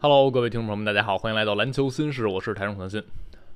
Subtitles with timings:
[0.00, 3.02] Hello，各位听众朋友们，大家好，欢迎来到篮球新事，我是台中腾讯。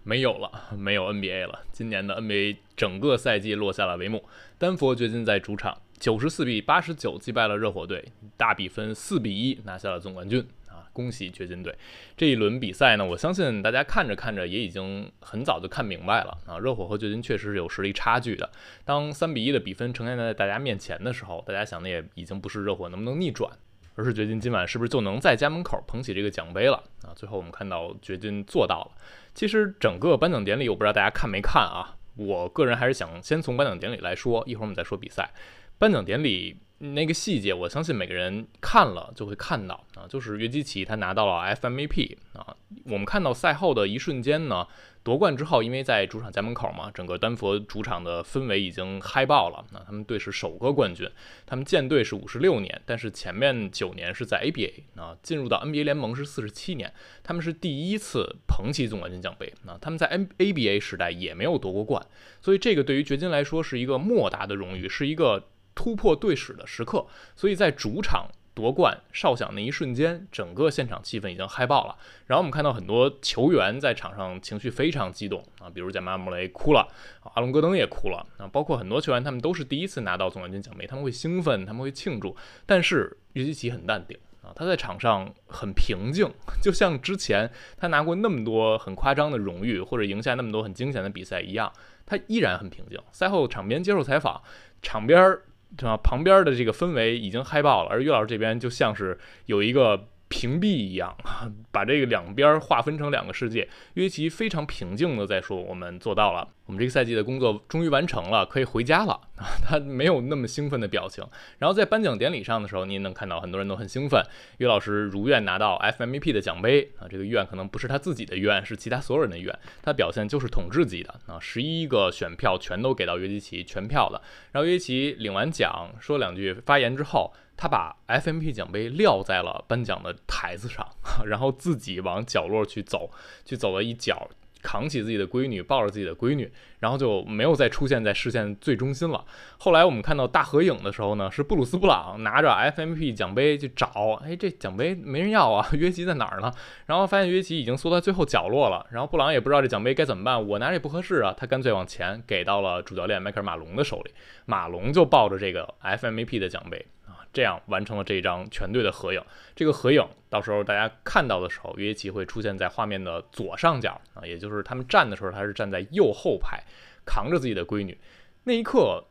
[0.02, 1.60] 没有了，没有 NBA 了。
[1.70, 4.24] 今年的 NBA 整个赛季落下了帷幕，
[4.58, 10.82] 丹佛掘金在主场九十四比八十九击败了热火队，大比分四比一拿下了总冠军啊！
[10.92, 11.72] 恭喜掘金队。
[12.16, 18.50] 这一轮比赛呢，我相信大家看着看着也已经很早就看明白了啊，热火和掘金确实是有实力差距的。
[18.84, 23.48] 当三比一的比分呈现在大家面前的时候，大家想的也已经不是热火能不能逆转。
[23.94, 27.12] 而是掘金今晚是不是就能在家门口捧起这个奖杯了啊？
[27.14, 28.92] 最后我们看到掘金做到了。
[29.34, 31.96] 其实整个颁奖典礼，我不知道大家看没看啊？
[32.16, 35.30] 我个人还是想先从颁奖典礼来说，一会儿我们再说比赛。
[35.78, 42.56] 颁奖典礼那个细节，我相信每个人看了就会看到啊，就是约基奇他拿到了 FMVP 啊。
[42.84, 44.66] 我们看到赛后的一瞬间呢。
[45.04, 49.64] 夺冠之后，因为在主场家门口嘛，整个丹佛主场的氛围已经嗨爆了。
[49.72, 51.10] 那他们队是首个冠军，
[51.44, 59.52] 他们建队是五十六年，但是前面九年是在 ABA 啊，进入到 NBA 联盟是四十七年，他们是第一次捧起总冠军奖杯。
[59.64, 62.06] 那他们在 NABA 时代也没有夺过冠，
[62.40, 67.06] 所以这个对于掘金来说是一个莫大的荣誉，是一个突破队史的时刻。
[67.36, 68.28] 所以在主场。
[68.54, 71.96] 夺冠哨响那一瞬间，整个现场气氛已经嗨爆了。
[72.26, 76.86] 然后我们看到很多球员在场上情绪非常激动啊，比如贾马尔·穆雷哭了，
[77.32, 82.36] 阿隆·戈登也哭了啊，包括很多球员他们都是第一次拿到总冠军奖杯，他们会兴奋，他们会庆祝。
[82.66, 91.72] 但是约基奇很淡定啊，他在场上很平静， 就像之前他拿过那么多很夸张的荣誉或者赢下那么多很惊险的比赛一样，
[92.04, 93.00] 他依然很平静。
[93.12, 94.42] 赛后场边接受采访，
[94.82, 95.38] 场边。
[95.76, 95.96] 对吧？
[95.96, 100.08] 旁边的这个氛围已经嗨爆了，而岳老师这边就像是有一个。
[100.32, 101.14] 屏蔽一样，
[101.70, 103.68] 把这个两边划分成两个世界。
[103.94, 109.20] 约奇非常平静的在说：“我们做到了，我们这个赛季的工作终于完成了，可以回家了。
[109.62, 111.22] ”他没有那么兴奋的表情。
[111.58, 114.24] 然后在颁奖典礼上的时候，您能看到很多人都很兴奋。
[114.56, 119.54] 约老师如愿拿到 FMVP 的奖杯啊，这个愿可能不是他自己的愿，是其他所有人的愿。
[119.82, 124.22] 他表现就是统治级的啊，十一个选票全都给到约基奇，全票的。
[124.52, 127.30] 然后约基奇领完奖说两句发言之后。
[127.54, 130.84] 他把 FMVP 奖杯撂在了颁奖的台子上，
[131.24, 133.10] 然后自己往角落去走，
[133.44, 134.28] 去走了一角，
[134.62, 139.24] 扛起自己的闺女，抱着自己的闺女，然后就没有再出现在视线最中心了。
[139.58, 146.52] 后来我们看到大合影的时候呢，是布鲁斯·布朗拿着 FMP 奖杯去找，哎，这奖杯没人要啊， 约基在哪儿呢？
[146.86, 148.86] 然后发现约基已经缩在最后角落了。
[148.90, 154.12] 然后布朗也不知道这奖杯该怎么办，我拿着也不合适啊，他干脆往前给到了主教练迈克尔·马龙的手里，
[154.46, 156.86] 马龙就抱着这个 FMVP 的奖杯。
[157.06, 159.22] 啊这样完成了这一张全队的合影。
[159.54, 166.62] 这个合影到时候大家看到的时候，约基奇会出现在画面的左上角啊，也就是他们站的时候，他是站在右后排，
[167.04, 167.98] 扛着自己的闺女。
[168.44, 169.04] 那一刻，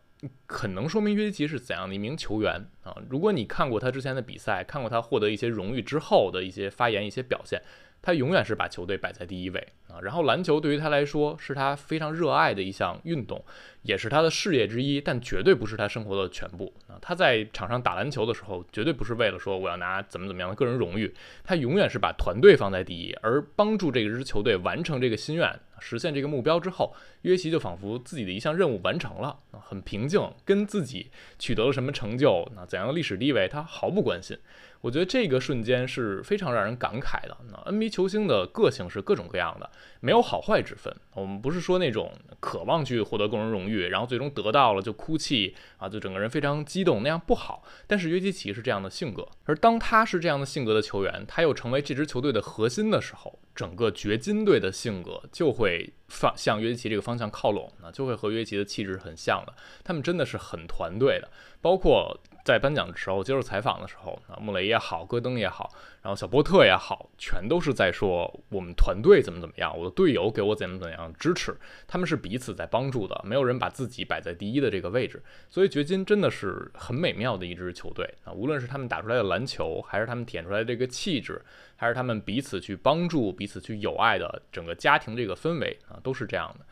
[0.47, 2.95] 很能说明约基奇是怎样的一名球员啊。
[3.09, 7.61] 如果你看过他之前的比赛，看过他获得一些荣誉之后的一些发言、一些表现。
[8.01, 13.43] 他永远是把球队摆在第一位啊，然后篮球对于他来说是他非常热爱的一项运动，
[13.83, 16.97] 也是他的事业之一，但绝对不是他生活的全部啊。
[17.01, 21.13] 他在场上打篮球的时候，绝对不是为了说我要拿怎么怎么样的个人荣誉，
[21.43, 34.35] 他永远是把团队放在第一，而帮助这支球队完成这个心愿，实现这个目标之后，约奇就仿佛自己的一项任务完成了啊，很平静，跟自己取得了什么成就，那怎样的历史地位，他毫不关心。
[34.81, 37.37] 我觉得这个瞬间是非常让人感慨的。
[37.49, 39.69] 那 NBA 球星的个性是各种各样的，
[39.99, 40.93] 没有好坏之分。
[41.13, 47.63] 我们不是说那种渴望去获得个人荣誉，然后最终得到了就哭泣啊，就整个人非常激动，那样不好。
[47.85, 59.53] 但是约基奇是这样的性格，而当他是这样的性格的球员，他又成为这支球队的核心的时候，整个掘金队的性格就会放向约基奇这个方向靠拢，那就会和约基奇的气质很像的。
[59.83, 61.29] 他们真的是很团队的，
[61.61, 62.19] 包括。
[62.43, 65.71] 在颁奖的时候，接受采访的时候，啊，穆雷也好，戈登也好，
[66.01, 71.55] 然后小波特也好，全都是在说我们团队怎么怎么样，我的队友给我怎么怎么样支持，
[71.87, 75.21] 他们是彼此在帮助的，没有人把自己摆在第一的这个位置。
[75.49, 81.41] 所以掘金真的是很美妙的一支球队啊，无论是他们打出来的篮球，还是他们体现出来的这个气质，
[81.75, 86.65] 还是他们彼此去帮助、彼此去友爱的整个家庭这个氛围啊，都是这样的。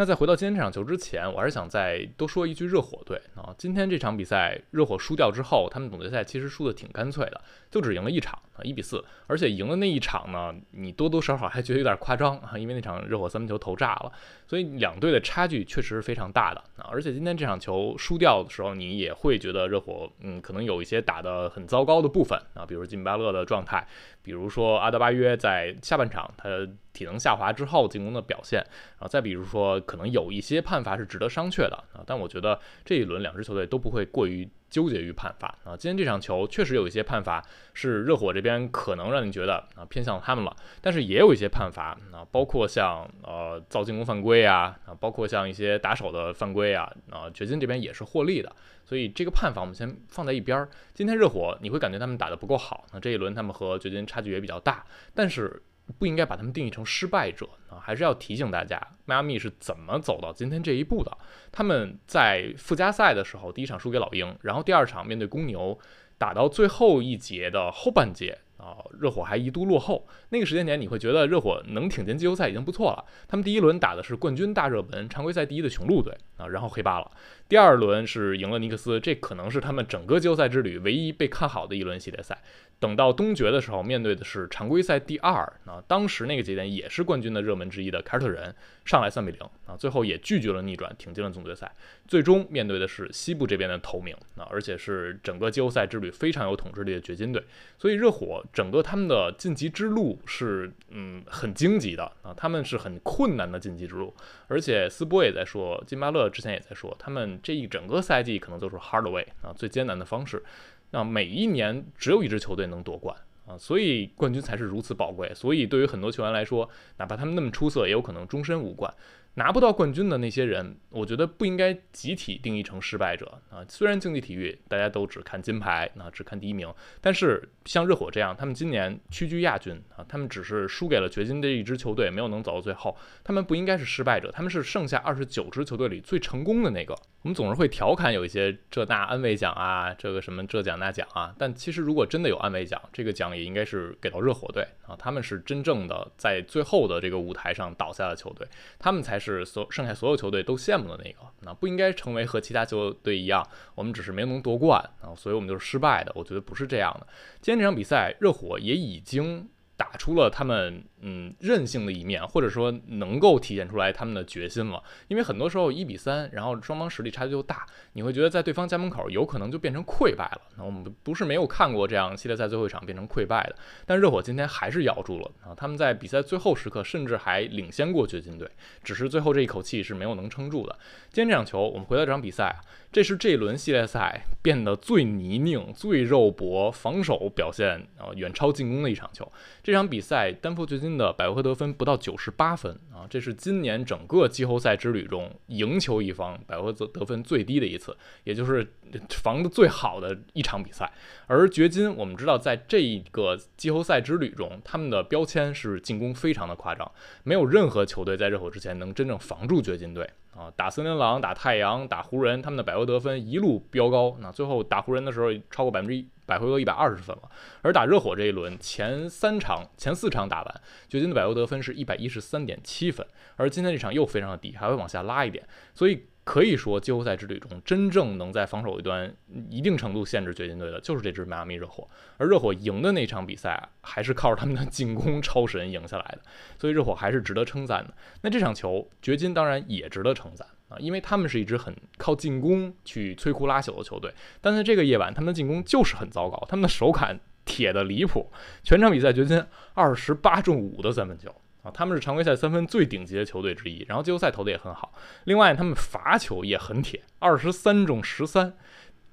[0.00, 3.54] 那在回到今天这场球之前，我还是想再多说一句热火队啊。
[3.58, 7.38] 今天这场比赛，热火输掉之后，他们总决赛其实输的挺干脆的，
[7.70, 9.04] 就只赢了一场啊，一比四。
[9.26, 14.10] 而且赢的那一场呢，你多多少少还觉得有点夸张啊，因为那场热火三分球投炸了。
[14.46, 16.88] 所以两队的差距确实是非常大的啊。
[16.90, 23.86] 而且今天这场球输掉的时候，你也会觉得热火嗯，可能有一些打得很糟糕的部分啊，比如金巴勒的状态，
[24.22, 26.48] 比如说阿德巴约在下半场他
[26.94, 28.58] 体能下滑之后进攻的表现，
[28.98, 29.78] 然后再比如说。
[29.90, 35.76] 可能有一些判罚是值得商榷的啊，但我觉得这一轮两支球队都不会过于纠结于判罚啊。
[35.76, 37.44] 今天这场球确实有一些判罚
[37.74, 48.54] 是热火这边可能让你觉得啊偏向他们了，但是也有一些判罚啊，包括像呃造进攻犯规啊啊，包括像一些打手的犯规啊啊，掘金这边也是获利的，
[48.84, 50.68] 所以这个判罚我们先放在一边儿。
[50.94, 55.60] 今天热火你会感觉他们打得不够好，那这一轮他们和掘金差距也比较大，但是。
[55.98, 61.16] 不应该把他们定义成失败者啊，还是要提醒大家，迈阿密是怎么走到今天这一步的。
[61.50, 65.78] 他们在附加赛的时候，第一场输给老鹰，然后第二场面对公牛，
[66.18, 70.06] 打到最后一节的后半节啊，热火还一度落后。
[70.28, 73.04] 那个时间点，你会觉得热火能挺进季后赛已经不错了。
[73.26, 77.10] 他们第一轮打的是冠军大热门，常规赛第一的雄鹿队啊，然后黑八了。
[77.48, 82.38] 第二轮是赢了尼克斯，这可能是他们整个季后赛之旅唯一被看好的一轮系列赛。
[82.78, 85.34] 等到东决的时候，面对的是常规赛第二
[85.66, 88.54] 啊，当时那个节点也是冠军的热门之一的凯尔特人，
[88.86, 91.70] 上来三比零啊，最后也拒绝了逆转，挺进了总决赛。
[92.08, 97.44] 最终面对的是西部这边的头名啊，而且是整个季后赛之旅非常有统治力的掘金队。
[97.76, 104.14] 所以热火整个他们的晋级之路是嗯很荆棘的啊，他们是很困难的晋级之路。
[104.48, 110.42] 而且斯波也在说，金巴勒之前也在说，他们这一整个赛季可能都是 hard way 啊，最艰难的方式。
[110.90, 113.16] 那每一年只有一支球队能夺冠
[113.50, 115.32] 啊，所以冠军才是如此宝贵。
[115.34, 116.68] 所以对于很多球员来说，
[116.98, 118.92] 哪怕他们那么出色，也有可能终身无冠。
[119.34, 123.64] 拿不到冠军的那些人，我觉得不应该集体定义成失败者啊。
[123.68, 126.68] 虽然竞技体育大家都只看金牌，啊，只看第一名，
[127.00, 136.92] 但是像热火这样，他们今年屈居亚军啊，他们只是输给了掘金这一支球队，没有能走到最后，他们不应该是失败者，他们是剩下二十九支球队里最成功的那个。
[137.22, 148.46] 我们总是会调侃有一些这那安慰奖啊，这个什么这奖那奖啊，但其实如果真的有安慰奖，这个奖也应该是给到热火队啊，他们是真正的在最后的这个舞台上倒下的球队，
[148.78, 157.06] 他们才是所剩下所有球队都羡慕的那个，那不应该成为和其他球队一样，我们只是没能夺冠啊，所以我们就是失败的，我觉得不是这样的。
[157.40, 160.84] 今天这场比赛，热火也已经打出了他们。
[161.02, 164.82] 嗯，韧性的一面，或者说能够体现出来他们的决心了。
[165.08, 170.40] 因为很多时候一比三，然后双方实力差距又大，你会觉得在对方家门口有可能就变成溃败了。
[170.58, 173.56] 那我们不是没有看过这样系列赛最后一场变成溃败的，
[173.86, 175.54] 但热火今天还是咬住了啊！
[175.56, 178.46] 他们在比赛最后时刻甚至还领先过掘金队，
[178.84, 180.78] 只是最后这一口气是没有能撑住的。
[181.10, 182.60] 今天这场球，我们回到这场比赛啊，
[182.92, 189.26] 这是这一轮系列赛变得最泥泞、最肉搏、防守表现啊远超进攻的一场球。
[189.62, 190.89] 这场比赛，丹佛掘金。
[190.96, 198.66] 的百回合得分不到九十八分啊，这是今年整个季后赛之旅中赢球一方百回合得分最低的一次，也就是
[199.10, 200.90] 防的最好的一场比赛。
[201.26, 206.90] 而掘金，我们知道在这一个季后赛之旅中，他们的标签是进攻非常的夸张，
[207.24, 210.52] 没有任何球队在热火之前能真正防住掘金队啊。
[210.56, 216.06] 打森林狼、打太阳、打湖人，他们的百回合得分一路飙高，那最后打湖人的时候超过百分之一。
[216.30, 217.22] 百回合一百二十分了，
[217.62, 223.04] 而打热火这一轮前三场、前四场打完，掘金的百回得分是一百一十三点七分，
[223.34, 225.44] 而今天这场又非常的低，还会往下拉一点，
[225.74, 229.12] 所以可以说季后赛之旅中真正能在防守一端
[229.48, 231.88] 一定程度限制掘金队的，就是这支迈阿密热火。
[232.18, 236.20] 而热火赢的那场比赛，还是靠着他们的进攻超神赢下来的，
[236.58, 237.92] 所以热火还是值得称赞的。
[238.22, 240.46] 那这场球，掘金当然也值得称赞。
[240.70, 248.30] 啊，因为他们是一支很靠进攻去摧枯拉朽的球队，但在这个夜晚，他们的进攻就是很糟糕，他们的手感铁的离谱。
[248.62, 251.28] 全场比赛掘金二十八中五的三分球
[251.64, 254.94] 啊，他们是常规赛三分最顶级的球队之一，然后季后赛投的也很好。
[255.24, 258.54] 另外，他们罚球也很铁，二十三中十三，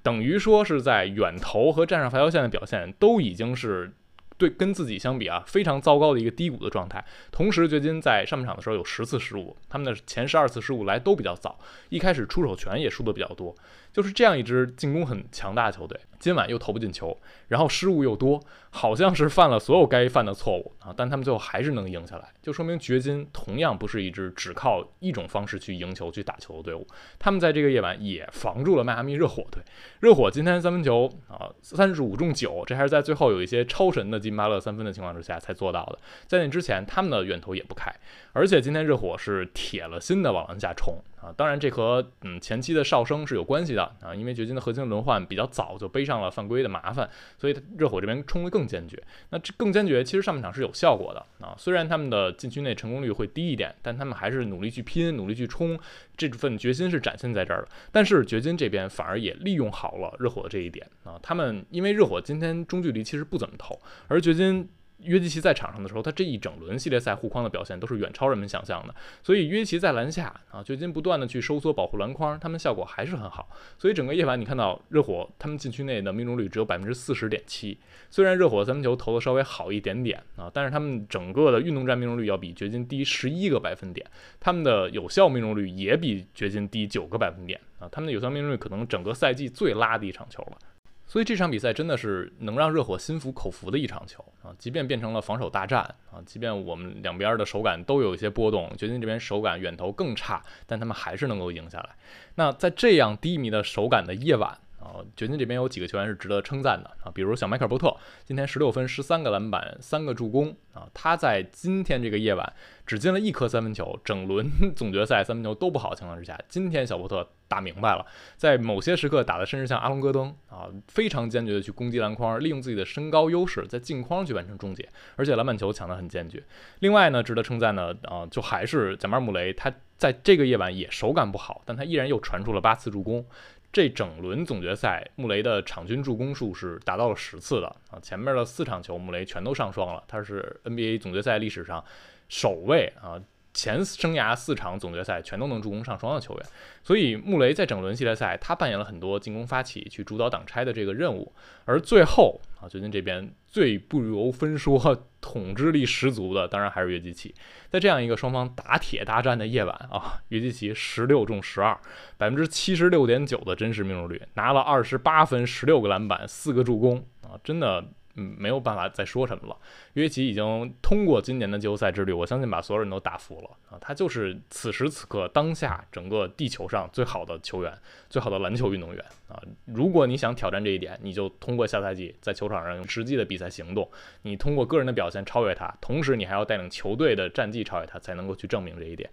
[0.02, 3.92] 等于说是在远投和站上罚球线的表现都已经是。
[4.38, 7.04] 对，跟自己相比啊，非常糟糕的一个低谷的状态。
[7.32, 13.54] 同时，掘金在上半场的时候有十次失误，他们的前十二次失误来都比较早，一开始出手权也输的比较多。
[13.92, 17.16] 就是这样一支进攻很强大的球队，今晚又投不进球，
[17.48, 18.40] 然后失误又多，
[18.70, 26.86] 好像是犯了所有该犯的错误啊，但他们最后还是能赢下来，就说明掘金同样不是一支只靠一种方式去赢球、去打球的队伍。
[27.18, 29.62] 他们在这个夜晚也防住了迈阿密热火队。
[30.00, 37.92] 热火今天三分球啊，三十五中九，这还是在最后有一些超神的金巴勒三分的情况之下才做到的，在那之前他们的远投也不开。
[38.32, 49.02] 而且今天热火是铁了心的往篮下冲啊，当然这和嗯前期的哨声是有关系的啊，因为掘金的核心轮换比较早就背上了犯规的麻烦，所以热火这边冲得更坚决。
[49.30, 55.78] 那这更坚决，其实上半场是有效果的啊，虽然他们的禁区内成功率会低一点，但他们还是努力去拼，努力去冲，
[56.16, 57.68] 这份决心是展现在这儿的。
[57.90, 64.68] 但是掘金这边反而也利用好了热火的这一点啊，他们因为热火今天中距离其实不怎么投，而掘金。
[65.04, 68.94] 约基奇在场上的时候，他这一整轮系列赛护框的表现都是远超人们想象的。
[69.22, 73.48] 所以约基奇在篮下啊，掘金不断的去收缩保护篮筐，他们效果还是很好。
[73.78, 77.78] 所以整个夜晚你看到热火他们禁区内的命中率只有百分之四十点七，
[78.10, 84.04] 虽然热火三分球投的稍微好一点点啊，但是他们整个的运动战命中率要比掘金低十一个百分点，
[84.40, 90.58] 他们的有效命中率也比掘金低九个百分点啊，他们的有效命中率可能整个赛季最拉的一场球了。
[91.08, 94.54] 所以这场比赛真的是能让热火心服口服的一场球啊！
[94.58, 95.80] 即便变成了防守大战
[96.12, 101.96] 啊，即便我们两边的手感都有一些波动，掘金这边手感远投更差，但他们还是能够赢下来。
[102.34, 104.58] 那在这样低迷的手感的夜晚
[104.88, 112.52] 啊，掘金这边有几个球员是值得称赞的啊，比如小迈克尔波特，今天十六分、十三个篮板、三个助攻啊，他在今天这个夜晚
[112.86, 117.28] 只进了一颗三分球，整轮总决赛三分球都不好的情况之下，今天小波特。
[117.50, 118.04] 打明白了，
[118.36, 126.44] 在某些时刻打的甚至像阿隆戈登啊，非常坚决的去攻击篮筐，利用自己的身高优势在镜框去完成终结，而且篮板球抢得很坚决。
[126.80, 133.24] 另外呢，值得称赞的啊，就还是贾马尔·穆雷，他在这个夜晚也手感不好，但他依然又传出了八次助攻。
[133.72, 141.84] 这整轮总决赛，穆雷的场均助攻数是达到了十次的啊，前面的四场球穆雷全都上双了，他是 NBA 总决赛历史上
[142.28, 143.20] 首位啊。
[143.58, 146.46] 前生涯四场总决赛全都能助攻上双的球员，
[146.84, 151.32] 所以穆雷在整轮系列赛他扮演了很多进攻发起、去主导挡拆的这个任务。
[151.64, 157.34] 而最后啊，掘金这边最不由分说、统治力十足的，当然还是约基奇。
[157.68, 161.76] 在这样一个双方打铁大战的夜晚啊，约基奇十六中十二，
[162.16, 167.84] 百分之七十六点九的真实命中率，拿了二十八分、十六个篮板、四个助攻啊，真的。
[168.20, 169.56] 嗯，没有办法再说什么了。
[169.92, 173.78] 约基已经通过今年的季后赛之旅，我相信把所有人都打服了啊！
[173.80, 177.72] 他就是此时此刻当下整个地球上最好的球员，
[178.10, 179.40] 最好的篮球运动员啊！
[179.66, 183.88] 如果你想挑战这一点，你就通过下赛季在球场上用实际的比赛行动，
[184.22, 189.08] 你通过个人的表现超越他，同时你还要带领球队的战绩超越他，才能够去证明这一点。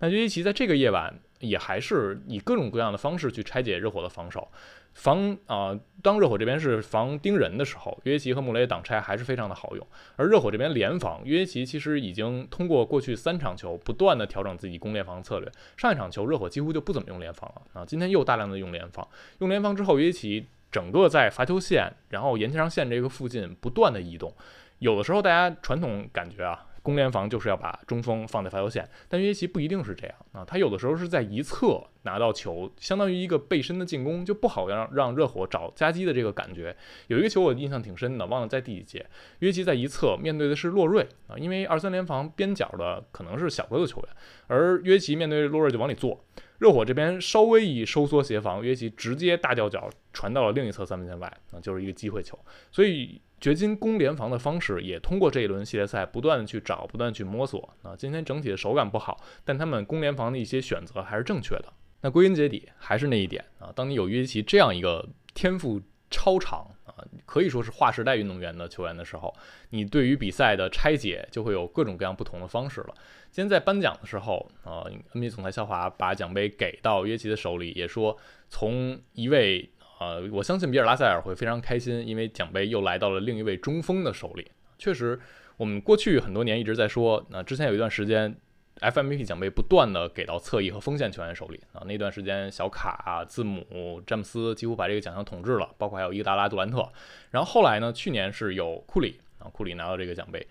[0.00, 4.50] 那约基奇在这个夜晚也还是以各种各样的方式去拆解热火的防守。
[4.94, 9.86] 防啊，当热火这边是防盯人的时候，约基奇和穆雷挡拆还是非常的好用。
[10.16, 15.50] 而热火这边联防，约基奇其实已经通过过去三场球不断的调整自己攻联防策略。
[15.76, 19.06] 上一场球热火几乎就不怎么用联防了啊，今天又大量的用联防。
[19.38, 24.34] 用联防之后，约基奇整个在罚球线，然后沿墙线这个附近不断的移动。
[24.80, 26.66] 有的时候大家传统感觉啊。
[26.82, 36.74] 攻联防就是要把中锋放在罚球线，但约基奇不一定是这样啊，他有的时候是在一侧拿到球，相当于一个背身的进攻，就不好让让热火找夹击的这个感觉。
[37.08, 39.04] 有一个球我印象挺深的，忘了在第几节，
[39.40, 44.08] 约基在一侧面对的是洛瑞啊，因为二三联防边角的可能是小个子球员，
[44.46, 46.24] 而约基面对洛瑞就往里坐，
[46.58, 52.38] 热火这边稍微一收缩协防，约基直接大吊脚传到了另一侧三分线外，那就是一个机会球，
[52.72, 53.20] 所以。
[53.40, 57.74] 掘金攻联防的方式也通过这一轮系列赛不断的去找，不断去摸索。
[57.82, 61.72] 啊，今天整体的手感不好，但他们攻联防的一些选择还是正确的。
[62.02, 65.80] 那归根结底还是那一点啊，当你有约基奇这样一个天赋
[66.10, 66.92] 超长啊，
[67.24, 69.34] 可以说是划时代运动员的球员的时候，
[69.70, 72.94] 你对于比赛的拆解就会有各种各样不同的方式了。
[73.30, 78.18] 今天在颁奖的时候啊，NBA 总裁肖华把奖杯给到约基奇的手里，也说
[78.50, 79.70] 从一位。
[80.00, 84.50] 呃，我相信比尔拉塞尔会非常开心，因为奖杯又来到了另一位中锋的手里。
[84.78, 85.20] 确实，
[85.58, 88.34] 我们过去很多年一直在说，那之前有一段时间
[88.80, 91.82] ，FMVP 奖杯不断的给到侧翼和锋线球员手里啊。
[91.84, 96.90] 那段时间，小卡、字母、詹姆斯几乎把这个奖项统治了，包括还有伊达拉、杜兰特。
[97.30, 100.46] 然后后来呢，去年是有库里啊，库里拿到这个奖杯。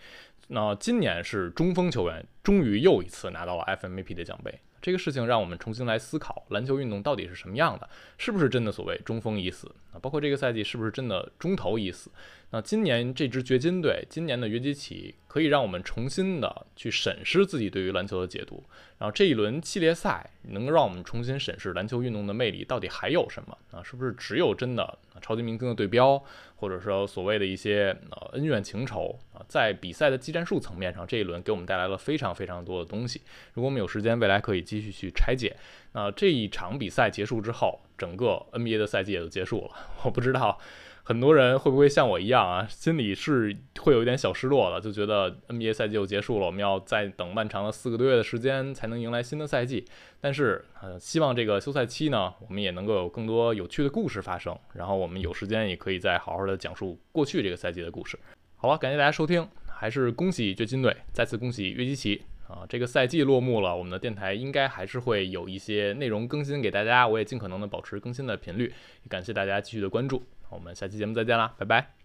[0.49, 4.59] 那今年是中锋球员终于又一次拿到了 FMVP 的奖杯。
[4.81, 9.99] 这个事情让我们重新来思考篮球运动到底是什么样的，是不是真的所谓中锋已死啊？
[9.99, 12.09] 包括这个赛季是不是真的中投已死？
[12.51, 18.63] 那今年这支掘金队，今年的约基奇可以让我们重新的去审视自己对于篮球的解读。
[18.97, 23.83] 然后这一轮系列赛能够让我们重新审视篮球运动的魅力到底还有什么啊？
[23.83, 26.21] 是不是只有真的超级明星的对标，
[26.55, 29.45] 或者说所谓的一些呃恩怨情仇啊？
[29.47, 33.21] 在比赛的技战术层面上，这一轮给我们带来了非常非常多的东西。
[33.53, 35.55] 如果我们有时间，未来可以继续去拆解。
[35.93, 39.71] 那这一场比赛结束之后，整个 NBA 的赛季也就结束了。
[40.03, 40.59] 我不知道。
[41.01, 49.83] 很多人会不会像我一样啊，心里是会有一点小失落的，就觉得 NBA 赛季又结束了，我们要再等漫长的四个多月的时间才能迎来新的赛季。
[50.21, 58.19] 但是，呃，希望这个休赛期呢，我们也能够有更多有趣的故事发生，然后我们有时间也可以再好好的讲述过去这个赛季的故事。
[58.57, 62.65] 好了，感谢大家收听，还是恭喜掘金队，再次恭喜约基奇啊！
[62.67, 68.73] 这个赛季落幕了，我们的电台应该还是会有一些内容更新给大家，我也尽可能的保持更新的频率，
[69.07, 70.23] 感谢大家继续的关注。
[70.49, 71.98] 我们下期节目再见啦，拜拜。